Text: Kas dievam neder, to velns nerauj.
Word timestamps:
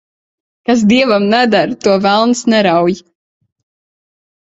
Kas 0.69 0.81
dievam 0.91 1.25
neder, 1.35 1.69
to 1.83 1.91
velns 2.09 2.39
nerauj. 2.51 2.93